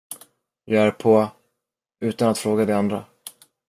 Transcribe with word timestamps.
Jag 0.65 0.87
är 0.87 0.91
på, 0.91 1.31
utan 1.99 2.29
att 2.29 2.37
fråga 2.37 2.65
de 2.65 2.73
andra! 2.73 3.05